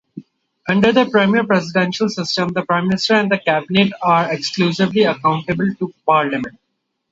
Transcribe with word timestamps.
Under 0.67 0.91
the 0.91 1.05
premier-presidential 1.07 2.09
system, 2.09 2.49
the 2.53 2.65
prime 2.65 2.87
minister 2.87 3.13
and 3.13 3.31
cabinet 3.45 3.93
are 4.01 4.33
exclusively 4.33 5.03
accountable 5.03 5.75
to 5.75 5.93
parliament. 6.07 6.57